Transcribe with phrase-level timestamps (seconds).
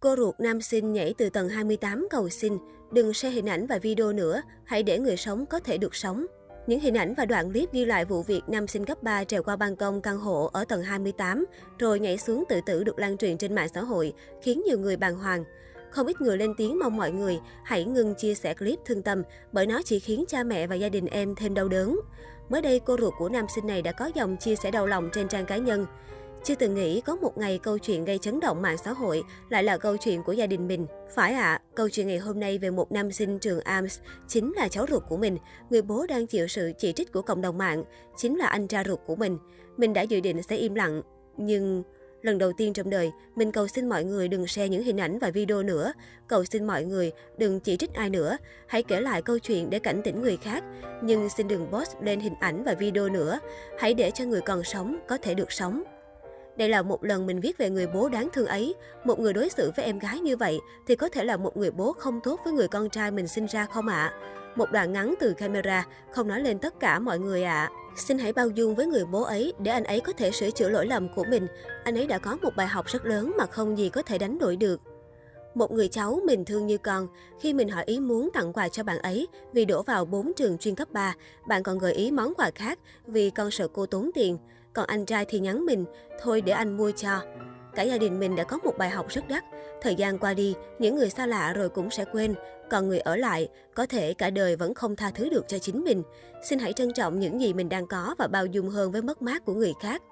[0.00, 2.58] Cô ruột nam sinh nhảy từ tầng 28 cầu xin,
[2.92, 6.26] đừng share hình ảnh và video nữa, hãy để người sống có thể được sống.
[6.66, 9.42] Những hình ảnh và đoạn clip ghi lại vụ việc nam sinh cấp 3 trèo
[9.42, 11.44] qua ban công căn hộ ở tầng 28
[11.78, 14.96] rồi nhảy xuống tự tử được lan truyền trên mạng xã hội, khiến nhiều người
[14.96, 15.44] bàng hoàng.
[15.90, 19.22] Không ít người lên tiếng mong mọi người hãy ngừng chia sẻ clip thương tâm
[19.52, 22.00] bởi nó chỉ khiến cha mẹ và gia đình em thêm đau đớn.
[22.48, 25.10] Mới đây, cô ruột của nam sinh này đã có dòng chia sẻ đau lòng
[25.12, 25.86] trên trang cá nhân.
[26.44, 29.62] Chưa từng nghĩ có một ngày câu chuyện gây chấn động mạng xã hội lại
[29.62, 30.86] là câu chuyện của gia đình mình.
[31.14, 33.98] Phải ạ, à, câu chuyện ngày hôm nay về một nam sinh trường arms
[34.28, 35.38] chính là cháu ruột của mình,
[35.70, 37.84] người bố đang chịu sự chỉ trích của cộng đồng mạng,
[38.16, 39.38] chính là anh cha ruột của mình.
[39.76, 41.02] Mình đã dự định sẽ im lặng,
[41.36, 41.82] nhưng
[42.22, 45.18] Lần đầu tiên trong đời, mình cầu xin mọi người đừng share những hình ảnh
[45.18, 45.92] và video nữa.
[46.28, 48.36] Cầu xin mọi người đừng chỉ trích ai nữa.
[48.66, 50.64] Hãy kể lại câu chuyện để cảnh tỉnh người khác.
[51.02, 53.38] Nhưng xin đừng post lên hình ảnh và video nữa.
[53.78, 55.82] Hãy để cho người còn sống có thể được sống.
[56.58, 58.74] Đây là một lần mình viết về người bố đáng thương ấy.
[59.04, 61.70] Một người đối xử với em gái như vậy thì có thể là một người
[61.70, 63.94] bố không tốt với người con trai mình sinh ra không ạ?
[63.94, 64.14] À?
[64.56, 67.70] Một đoạn ngắn từ camera, không nói lên tất cả mọi người ạ.
[67.72, 67.72] À.
[67.96, 70.68] Xin hãy bao dung với người bố ấy để anh ấy có thể sửa chữa
[70.68, 71.46] lỗi lầm của mình.
[71.84, 74.38] Anh ấy đã có một bài học rất lớn mà không gì có thể đánh
[74.38, 74.80] đổi được.
[75.54, 77.08] Một người cháu mình thương như con,
[77.40, 80.58] khi mình hỏi ý muốn tặng quà cho bạn ấy vì đổ vào 4 trường
[80.58, 81.14] chuyên cấp 3,
[81.48, 84.38] bạn còn gợi ý món quà khác vì con sợ cô tốn tiền.
[84.78, 85.84] Còn anh trai thì nhắn mình,
[86.20, 87.22] thôi để anh mua cho.
[87.74, 89.44] Cả gia đình mình đã có một bài học rất đắt.
[89.82, 92.34] Thời gian qua đi, những người xa lạ rồi cũng sẽ quên.
[92.70, 95.84] Còn người ở lại, có thể cả đời vẫn không tha thứ được cho chính
[95.84, 96.02] mình.
[96.48, 99.22] Xin hãy trân trọng những gì mình đang có và bao dung hơn với mất
[99.22, 100.02] mát của người khác.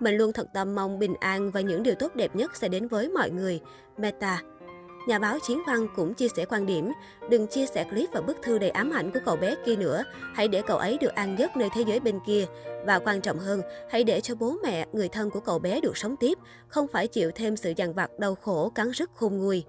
[0.00, 2.88] Mình luôn thật tâm mong bình an và những điều tốt đẹp nhất sẽ đến
[2.88, 3.60] với mọi người.
[3.98, 4.42] Meta
[5.06, 6.92] Nhà báo Chiến Văn cũng chia sẻ quan điểm,
[7.30, 10.02] đừng chia sẻ clip và bức thư đầy ám ảnh của cậu bé kia nữa,
[10.34, 12.46] hãy để cậu ấy được an giấc nơi thế giới bên kia.
[12.86, 13.60] Và quan trọng hơn,
[13.90, 16.38] hãy để cho bố mẹ, người thân của cậu bé được sống tiếp,
[16.68, 19.64] không phải chịu thêm sự dằn vặt đau khổ cắn rứt khôn nguôi.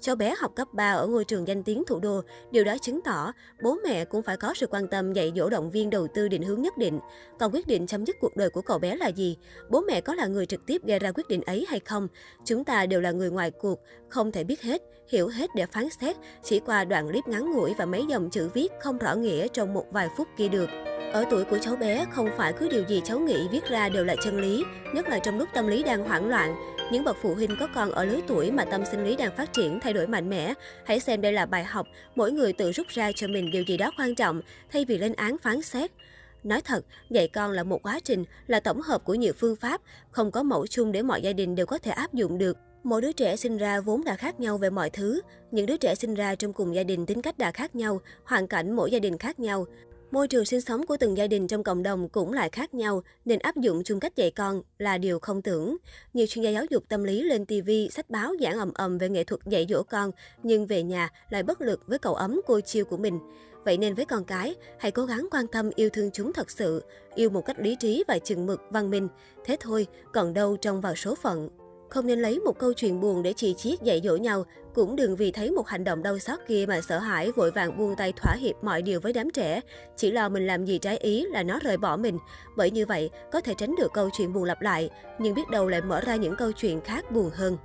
[0.00, 2.20] Cháu bé học cấp 3 ở ngôi trường danh tiếng thủ đô,
[2.50, 5.70] điều đó chứng tỏ bố mẹ cũng phải có sự quan tâm dạy dỗ động
[5.70, 7.00] viên đầu tư định hướng nhất định.
[7.38, 9.36] Còn quyết định chấm dứt cuộc đời của cậu bé là gì?
[9.70, 12.08] Bố mẹ có là người trực tiếp gây ra quyết định ấy hay không?
[12.44, 13.78] Chúng ta đều là người ngoài cuộc,
[14.08, 17.74] không thể biết hết, hiểu hết để phán xét chỉ qua đoạn clip ngắn ngủi
[17.78, 20.89] và mấy dòng chữ viết không rõ nghĩa trong một vài phút kia được.
[21.12, 24.04] Ở tuổi của cháu bé, không phải cứ điều gì cháu nghĩ viết ra đều
[24.04, 26.54] là chân lý, nhất là trong lúc tâm lý đang hoảng loạn.
[26.92, 29.52] Những bậc phụ huynh có con ở lứa tuổi mà tâm sinh lý đang phát
[29.52, 30.54] triển thay đổi mạnh mẽ,
[30.84, 33.76] hãy xem đây là bài học, mỗi người tự rút ra cho mình điều gì
[33.76, 35.90] đó quan trọng, thay vì lên án phán xét.
[36.44, 39.80] Nói thật, dạy con là một quá trình, là tổng hợp của nhiều phương pháp,
[40.10, 42.56] không có mẫu chung để mọi gia đình đều có thể áp dụng được.
[42.82, 45.20] Mỗi đứa trẻ sinh ra vốn đã khác nhau về mọi thứ.
[45.50, 48.46] Những đứa trẻ sinh ra trong cùng gia đình tính cách đã khác nhau, hoàn
[48.46, 49.66] cảnh mỗi gia đình khác nhau.
[50.10, 53.02] Môi trường sinh sống của từng gia đình trong cộng đồng cũng lại khác nhau,
[53.24, 55.76] nên áp dụng chung cách dạy con là điều không tưởng.
[56.14, 59.08] Nhiều chuyên gia giáo dục tâm lý lên TV, sách báo giảng ầm ầm về
[59.08, 60.10] nghệ thuật dạy dỗ con,
[60.42, 63.18] nhưng về nhà lại bất lực với cậu ấm cô chiêu của mình.
[63.64, 66.82] Vậy nên với con cái, hãy cố gắng quan tâm yêu thương chúng thật sự,
[67.14, 69.08] yêu một cách lý trí và chừng mực, văn minh.
[69.44, 71.48] Thế thôi, còn đâu trông vào số phận.
[71.90, 75.16] Không nên lấy một câu chuyện buồn để chỉ chiết dạy dỗ nhau, cũng đừng
[75.16, 78.12] vì thấy một hành động đau xót kia mà sợ hãi vội vàng buông tay
[78.12, 79.60] thỏa hiệp mọi điều với đám trẻ.
[79.96, 82.18] Chỉ lo mình làm gì trái ý là nó rời bỏ mình.
[82.56, 85.68] Bởi như vậy, có thể tránh được câu chuyện buồn lặp lại, nhưng biết đâu
[85.68, 87.56] lại mở ra những câu chuyện khác buồn hơn.